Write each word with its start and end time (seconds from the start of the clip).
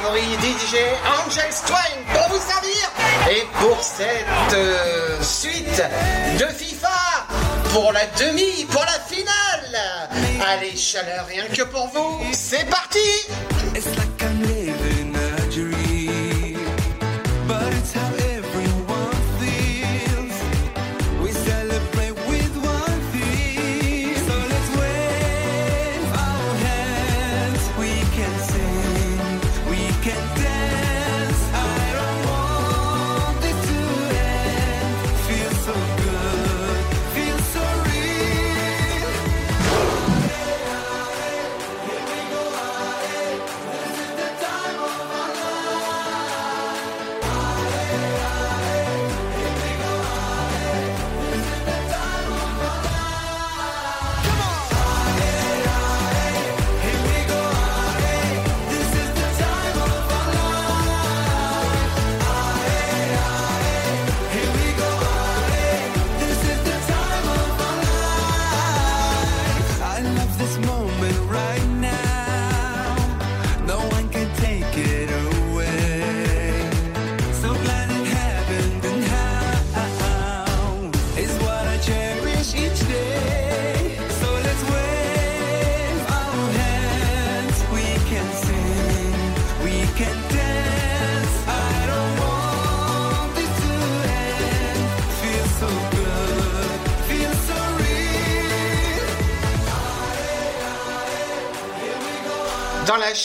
DJ 0.00 0.78
Angel 1.26 1.50
Twain 1.66 2.14
pour 2.14 2.28
vous 2.28 2.42
servir. 2.46 2.90
Et 3.30 3.44
pour 3.60 3.82
cette 3.82 4.54
euh, 4.54 5.20
suite 5.20 5.82
de 6.38 6.46
FIFA 6.54 7.26
pour 7.72 7.92
la 7.92 8.06
demi, 8.18 8.64
pour 8.70 8.82
la 8.82 9.00
finale. 9.00 10.08
Allez, 10.46 10.76
chaleur 10.76 11.26
rien 11.26 11.46
que 11.46 11.62
pour 11.62 11.88
vous, 11.88 12.20
c'est 12.32 12.68
parti. 12.70 12.98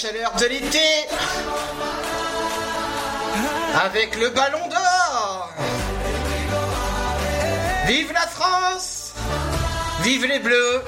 chaleur 0.03 0.33
de 0.37 0.45
l'été. 0.47 0.79
Avec 3.85 4.19
le 4.19 4.29
ballon 4.31 4.67
d'or. 4.67 5.49
Vive 7.87 8.11
la 8.11 8.27
France. 8.27 9.13
Vive 10.01 10.25
les 10.25 10.39
Bleus. 10.39 10.83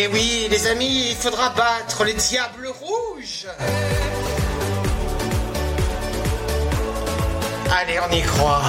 Et 0.00 0.06
oui, 0.06 0.46
les 0.48 0.68
amis, 0.68 1.08
il 1.10 1.16
faudra 1.16 1.48
battre 1.50 2.04
les 2.04 2.12
diables 2.12 2.68
rouges. 2.68 3.48
Allez, 7.68 7.98
on 8.08 8.14
y 8.14 8.22
croit. 8.22 8.62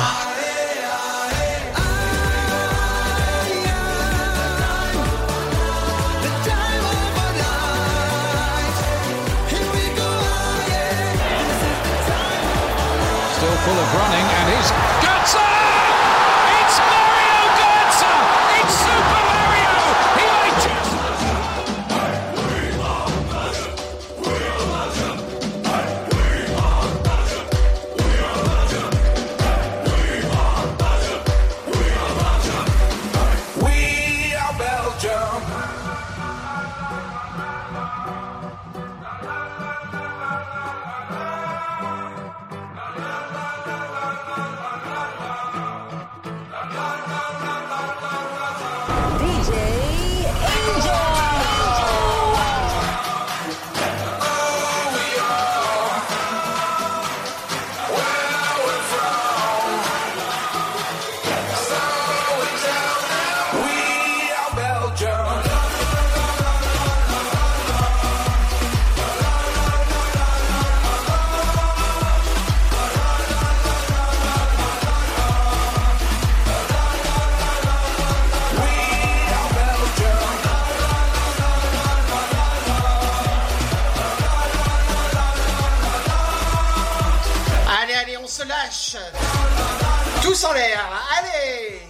Tous 90.22 90.44
en 90.44 90.54
l'air, 90.54 90.80
allez. 91.18 91.82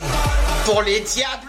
Pour 0.63 0.81
les 0.81 1.01
diables. 1.01 1.48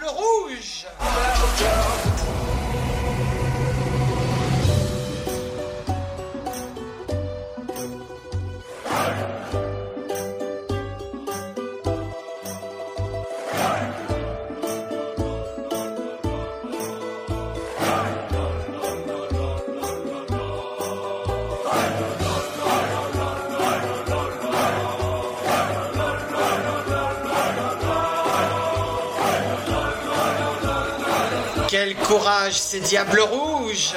Courage, 32.11 32.59
ces 32.59 32.81
diables 32.81 33.21
rouges. 33.21 33.95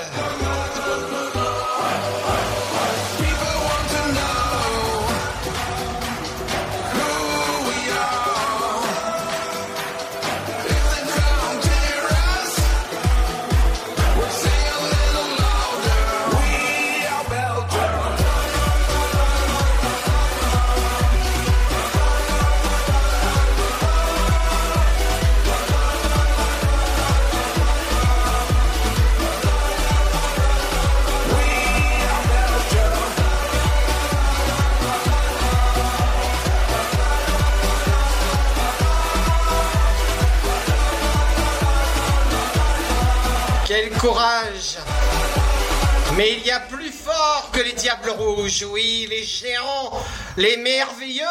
Mais 46.17 46.33
il 46.35 46.47
y 46.47 46.51
a 46.51 46.61
plus 46.61 46.93
fort 46.93 47.51
que 47.53 47.61
les 47.61 47.73
diables 47.73 48.11
rouges, 48.11 48.67
oui, 48.71 49.07
les 49.09 49.25
géants, 49.25 49.93
les 50.37 50.59
merveilleux, 50.59 51.25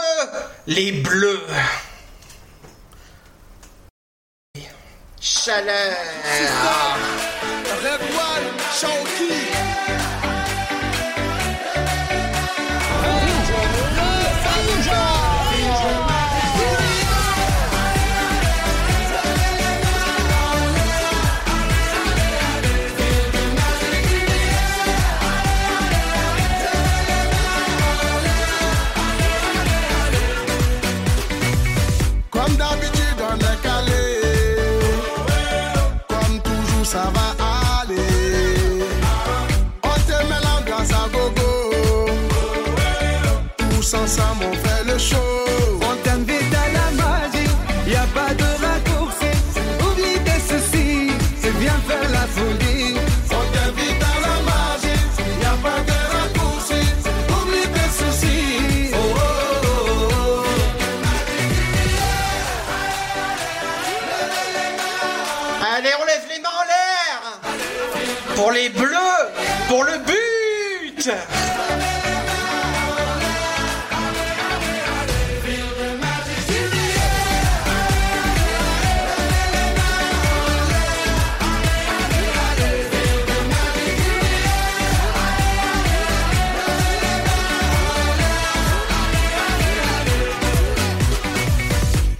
les 0.65 0.91
bleus. 0.91 1.45
Chaleur. 5.21 5.95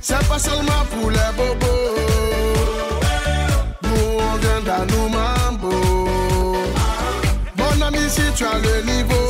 c'est 0.03 0.27
pas 0.27 0.38
seulement 0.38 0.83
pour 0.91 1.09
les 1.09 1.31
bobos. 1.38 1.95
Nous 3.83 4.19
on 4.19 4.35
vient 4.38 4.61
d'un 4.65 4.85
mambo. 5.09 5.71
Mon 7.57 7.81
ami, 7.88 8.09
si 8.09 8.21
tu 8.35 8.45
as 8.45 8.59
le 8.59 8.83
niveau. 8.83 9.22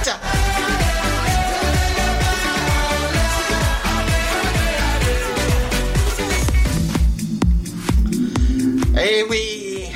vite 0.00 0.14
Eh 9.02 9.24
oui. 9.30 9.86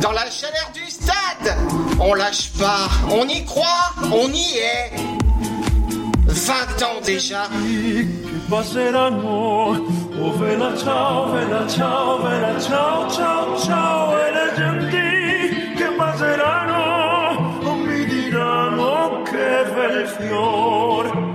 Dans 0.00 0.12
la 0.12 0.30
chaleur 0.30 0.70
du 0.72 0.88
stade 0.88 1.56
On 2.00 2.14
lâche 2.14 2.52
pas, 2.58 2.88
on 3.10 3.26
y 3.28 3.44
croit, 3.44 3.92
on 4.12 4.30
y 4.32 4.58
est. 4.58 4.92
20 6.26 6.54
ans 6.82 7.00
déjà. 7.04 7.48
del 19.98 20.30
Lord. 20.30 21.27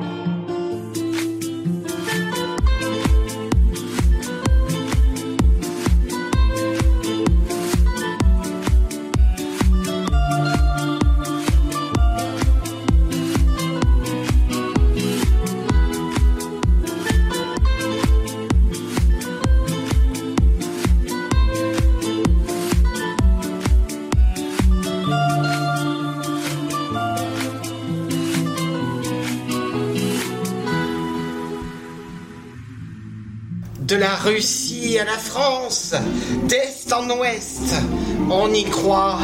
Russie 34.23 34.97
à 34.99 35.05
la 35.05 35.17
France, 35.17 35.93
d'est 36.43 36.93
en 36.93 37.09
ouest, 37.19 37.75
on 38.29 38.53
y 38.53 38.63
croit. 38.63 39.19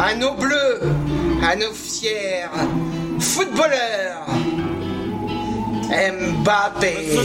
À 0.00 0.14
nos 0.14 0.34
bleus, 0.34 0.80
à 1.42 1.56
nos 1.56 1.72
fiers 1.72 2.48
footballeurs. 3.18 4.26
Mbappé, 5.90 7.18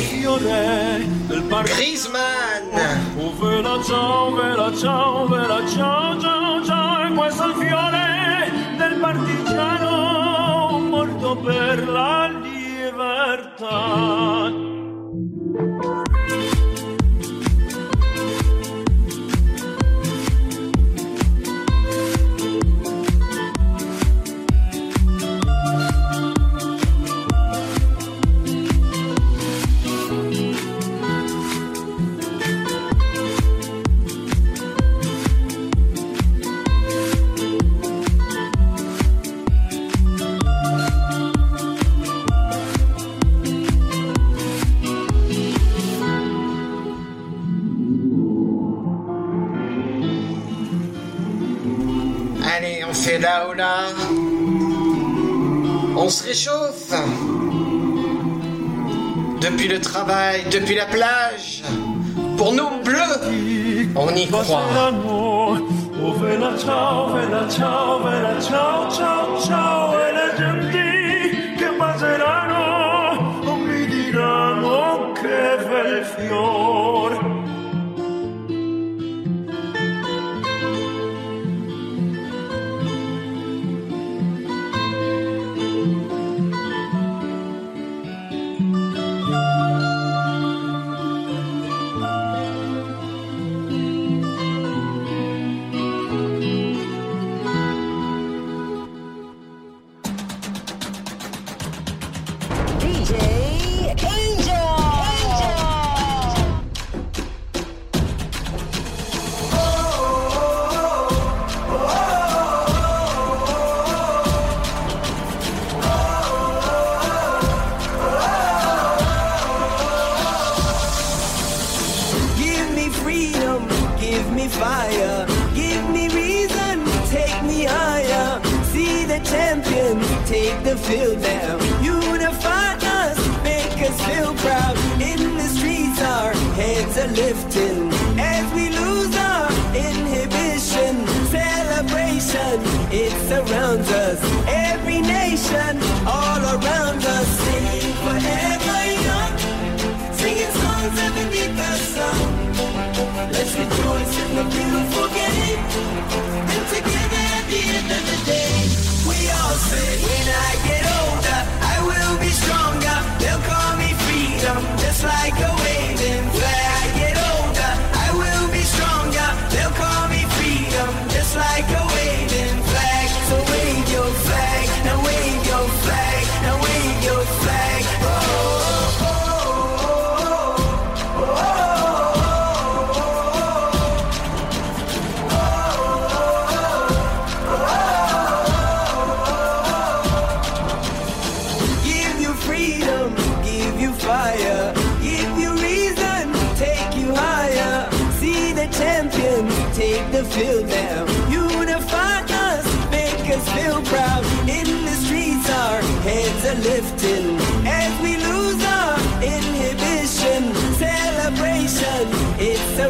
Griezmann. 1.66 2.24
per 11.44 11.88
la 11.88 12.28
libertà? 12.28 13.74
On 55.96 56.10
se 56.10 56.24
réchauffe. 56.28 56.94
Depuis 59.42 59.68
le 59.68 59.80
travail, 59.82 60.44
depuis 60.52 60.76
la 60.76 60.86
plage, 60.86 61.64
pour 62.38 62.54
nous 62.54 62.70
bleus, 62.84 63.92
on 63.96 64.10
y 64.16 64.28
croit. 64.28 64.62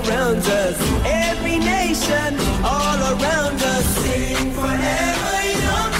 Around 0.05 0.39
us. 0.39 0.77
Every 1.05 1.59
nation 1.59 2.35
all 2.63 2.99
around 3.13 3.55
us. 3.55 3.85
Sing 4.03 4.51
forever 4.51 5.35
young, 5.63 5.93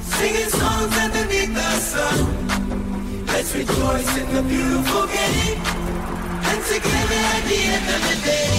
singing 0.00 0.48
songs 0.48 0.96
underneath 0.96 1.52
the 1.52 1.70
sun. 1.90 3.26
Let's 3.26 3.54
rejoice 3.54 4.16
in 4.16 4.28
the 4.34 4.42
beautiful 4.42 5.06
game. 5.08 5.60
And 6.48 6.60
together 6.64 7.20
at 7.36 7.44
the 7.50 7.60
end 7.74 7.86
of 7.96 8.00
the 8.08 8.16
day, 8.24 8.52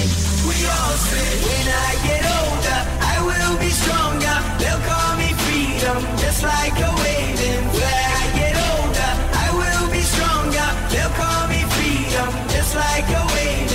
we 0.46 0.56
all 0.70 0.96
sing. 1.10 1.40
when 1.50 1.68
I 1.88 1.92
get 2.06 2.24
older, 2.38 2.80
I 3.14 3.16
will 3.26 3.58
be 3.58 3.72
stronger. 3.82 4.38
They'll 4.62 4.84
call 4.86 5.12
me 5.18 5.30
freedom, 5.46 5.98
just 6.22 6.44
like 6.44 6.78
a 6.78 6.92
waving 7.02 7.66
flag. 7.74 8.12
I 8.22 8.26
get 8.38 8.56
older, 8.70 9.12
I 9.34 9.48
will 9.60 9.88
be 9.90 10.02
stronger. 10.14 10.68
They'll 10.94 11.16
call 11.18 11.48
me 11.50 11.62
freedom, 11.74 12.30
just 12.54 12.76
like 12.76 13.10
a 13.10 13.24
waving 13.34 13.75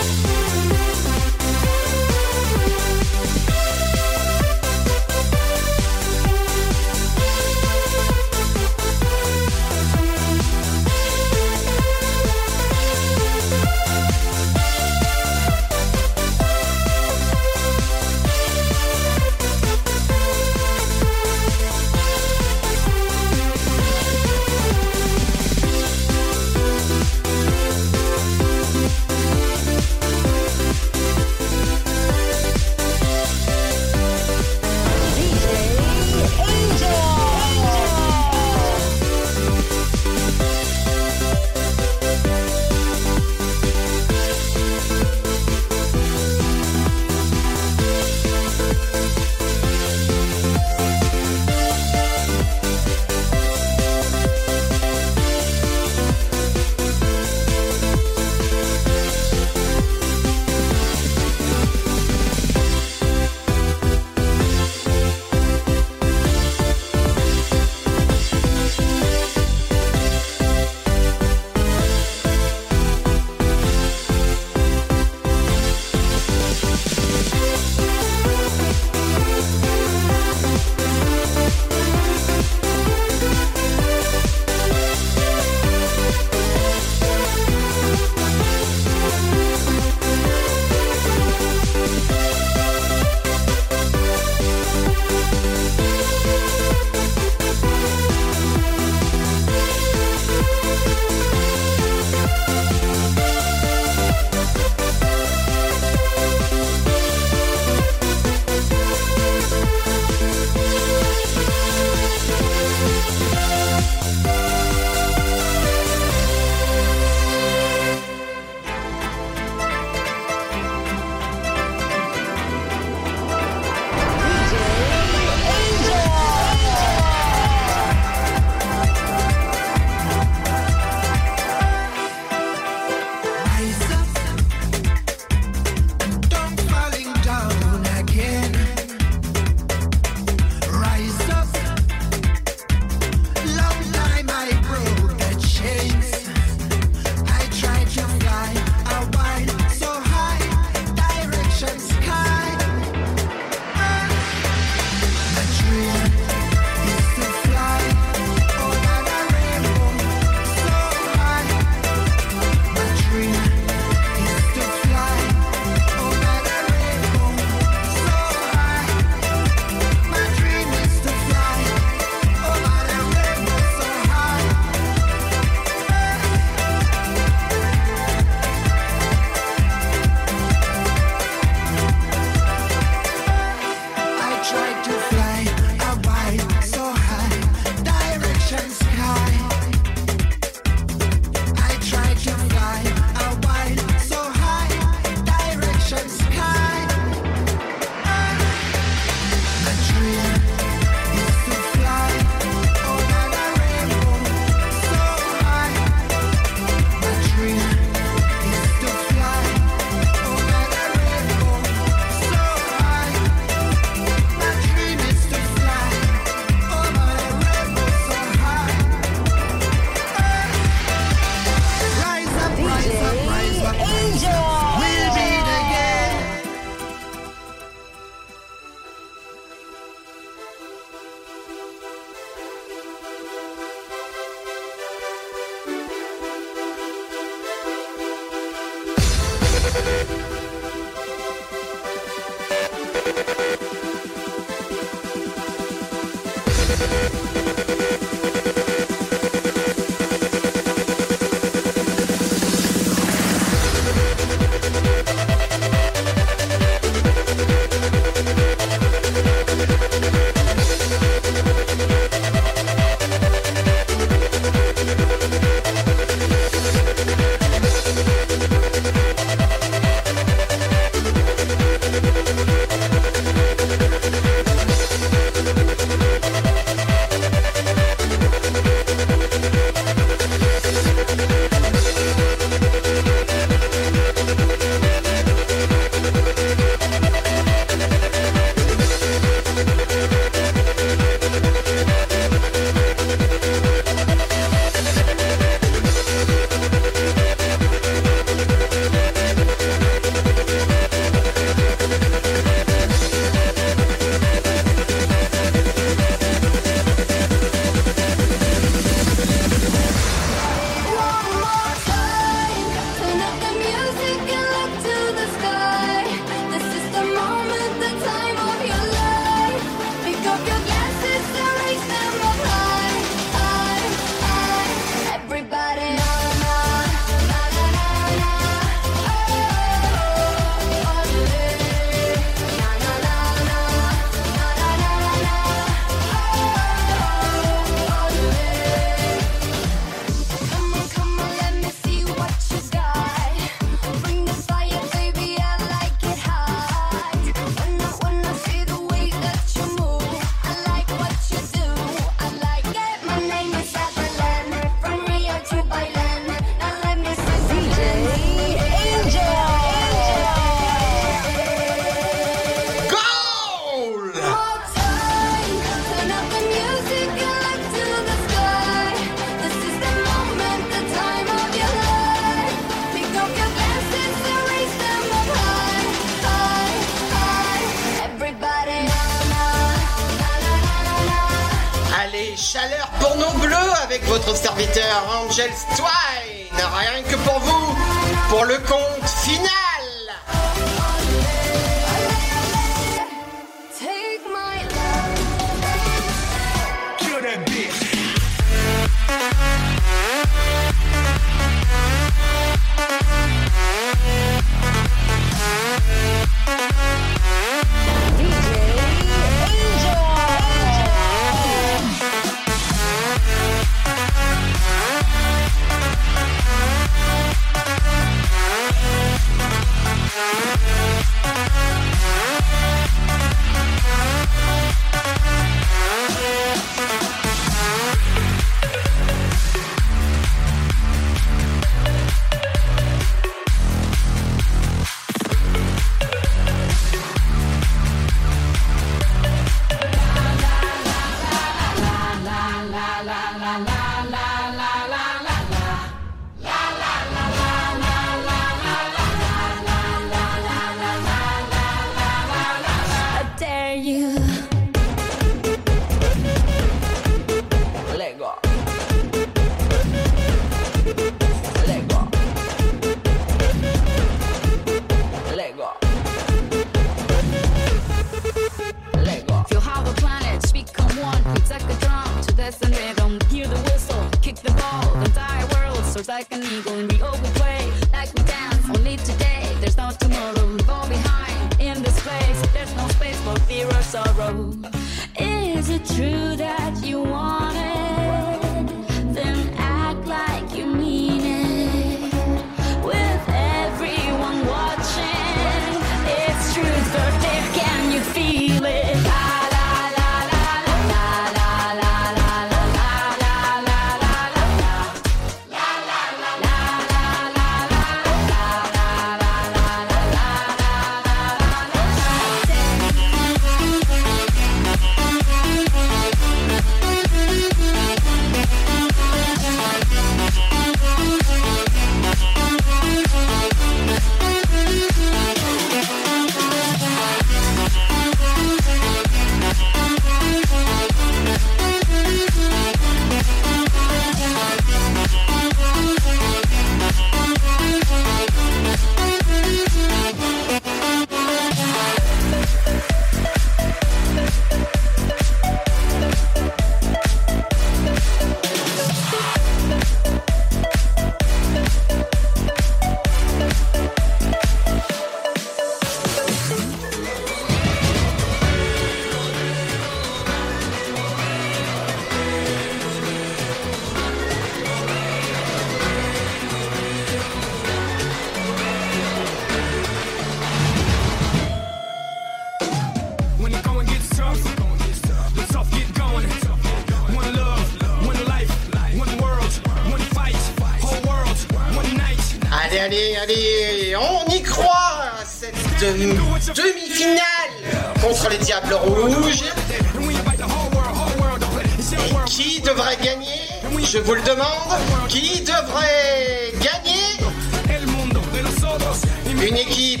équipe. 599.68 600.00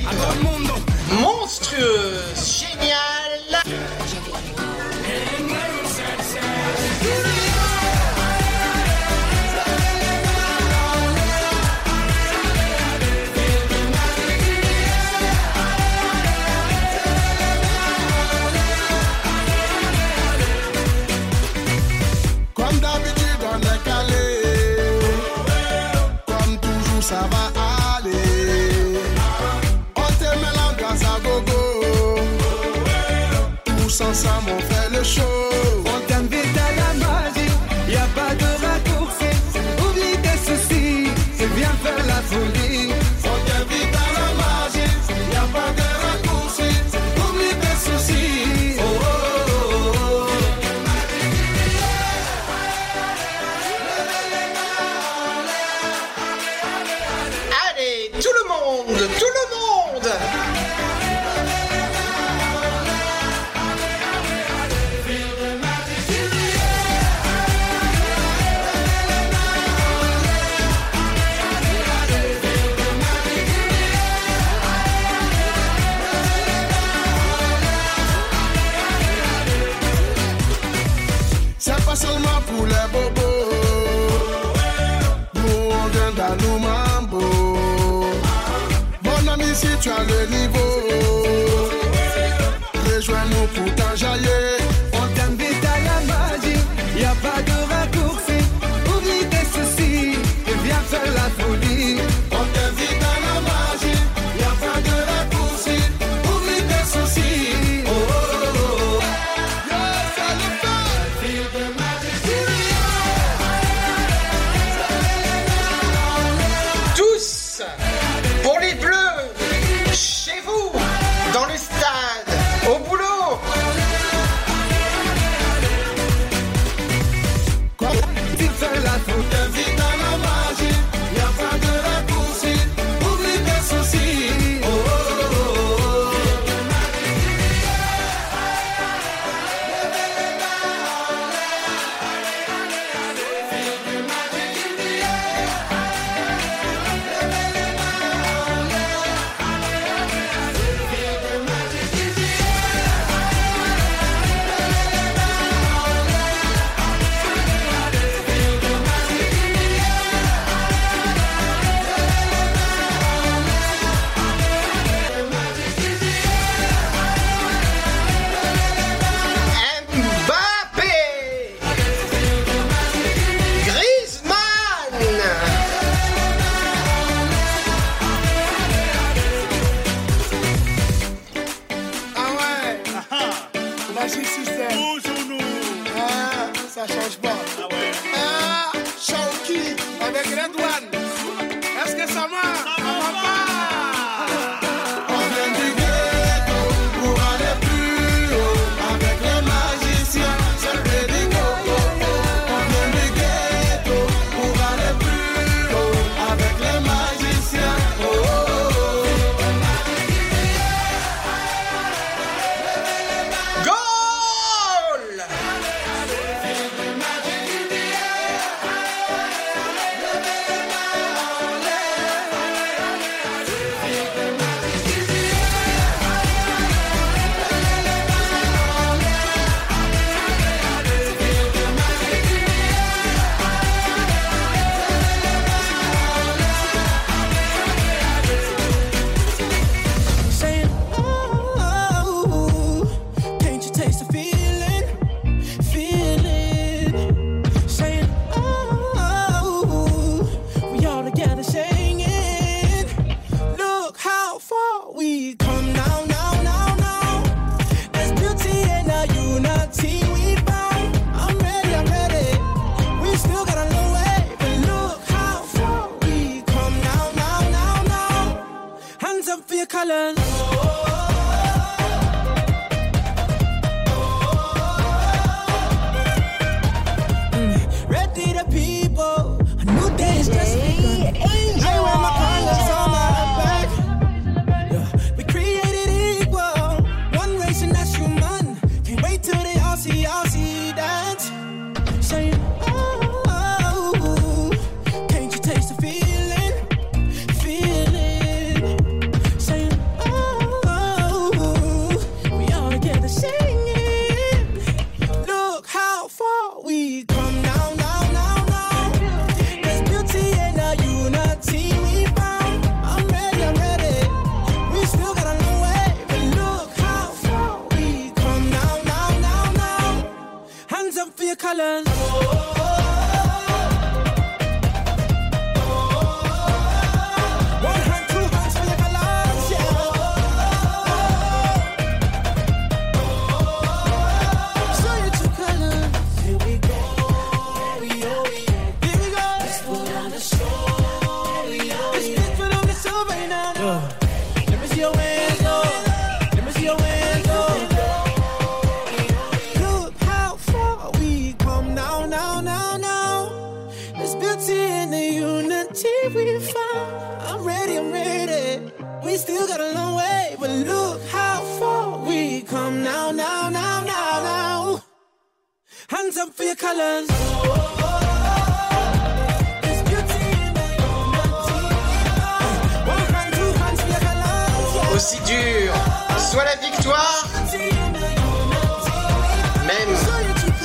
of 190.00 190.12
the 190.12 190.22
great 190.24 190.56
one. 190.58 190.95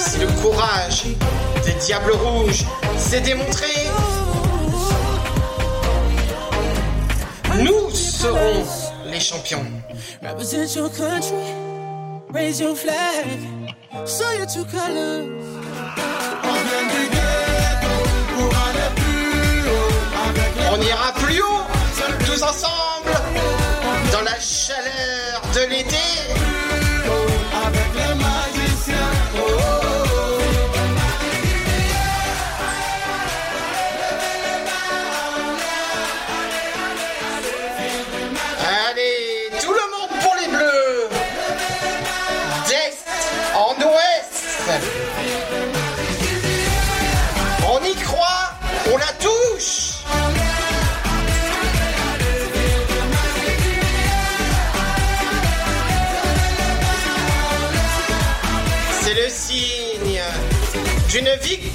Si 0.04 0.18
le 0.18 0.28
courage 0.41 1.04
des 1.64 1.74
Diables 1.86 2.14
Rouges, 2.14 2.66
s'est 2.97 3.22
démontré. 3.22 3.68
Nous 7.60 7.91
serons 7.91 8.66
les 9.06 9.20
champions. 9.20 9.64
Represent 10.24 10.76
your 10.76 10.89
country, 10.89 11.36
raise 12.34 12.60
your 12.60 12.76
flag. 12.76 13.28
On 20.74 20.82
ira 20.82 21.14
plus 21.24 21.41
haut, 21.41 21.64
tous 22.26 22.41
ensemble, 22.41 23.14
dans 24.12 24.22
la 24.24 24.39
chaleur 24.39 25.41
de 25.54 25.70
l'été. 25.70 25.91
une 61.22 61.36
vie 61.43 61.70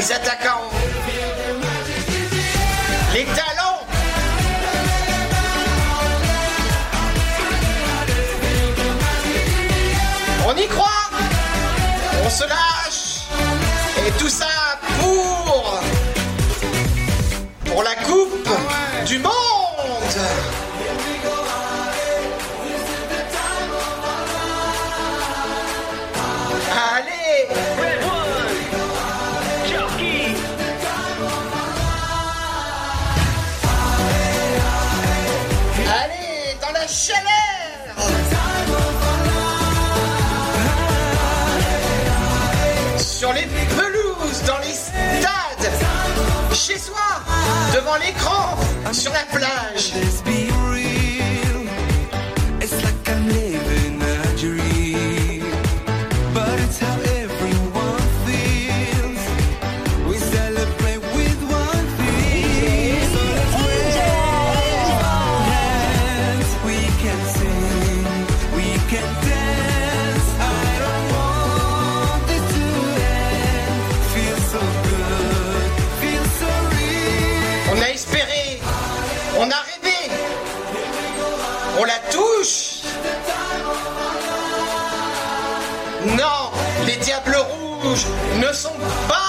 les 0.00 0.12
attaquants, 0.12 0.70
les 3.12 3.24
talons. 3.24 3.80
On 10.46 10.56
y 10.56 10.66
croit, 10.68 11.10
on 12.24 12.30
se 12.30 12.44
lâche. 12.44 12.69
chaleur 36.90 37.20
Sur 42.98 43.32
les 43.32 43.46
pelouses, 43.76 44.42
dans 44.46 44.58
les 44.58 44.72
stades, 44.72 45.70
chez 46.52 46.78
soi, 46.78 46.96
devant 47.74 47.96
l'écran, 47.96 48.56
sur 48.92 49.12
la 49.12 49.24
plage. 49.30 49.92
Ne 88.38 88.52
sont 88.52 88.76
pas 89.08 89.19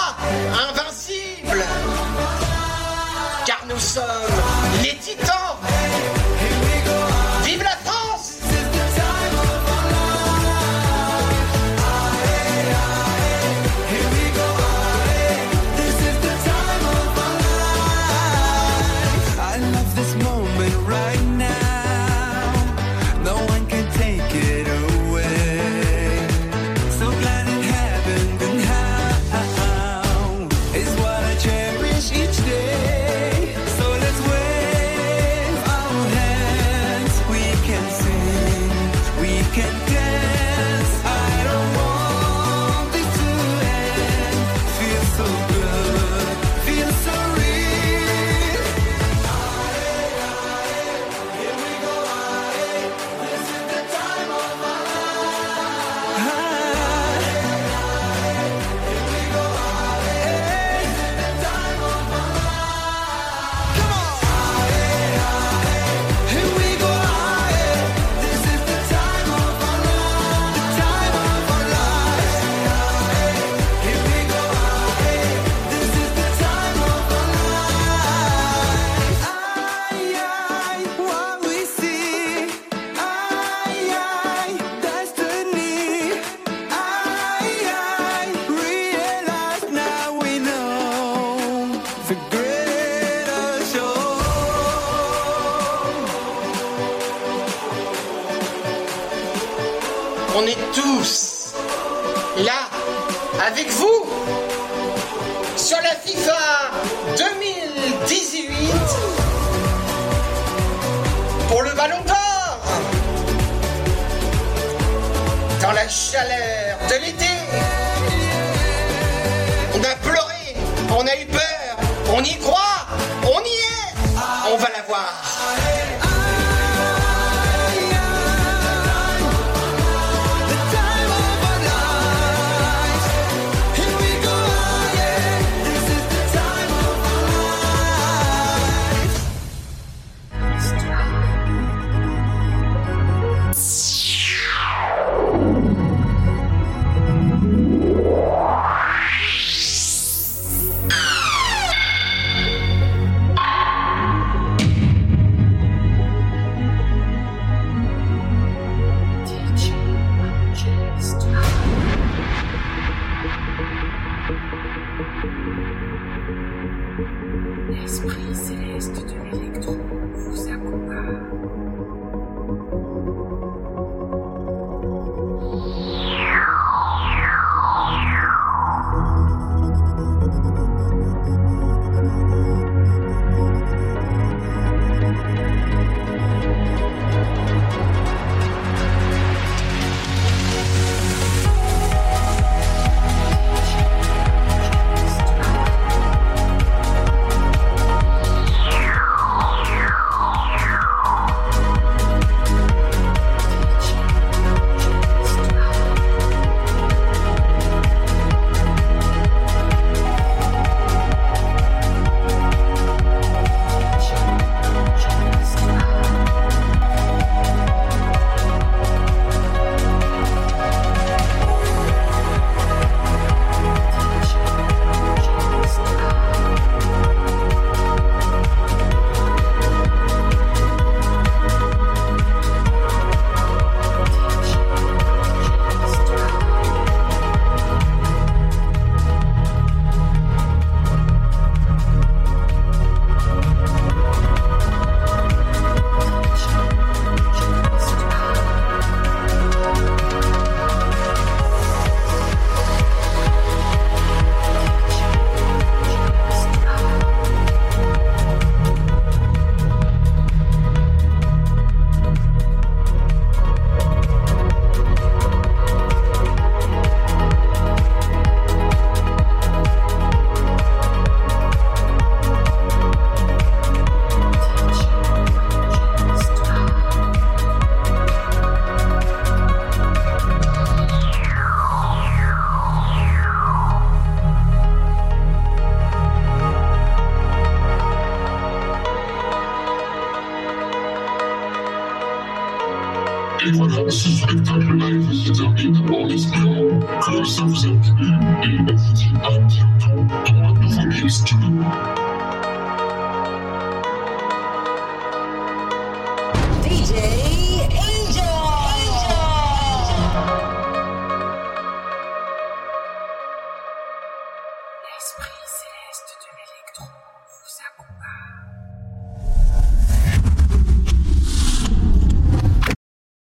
can 39.54 39.81